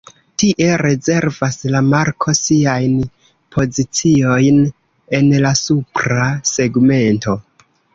[0.43, 2.97] Tie rezervas la marko siajn
[3.59, 4.61] poziciojn
[5.21, 7.43] en la supra segmento.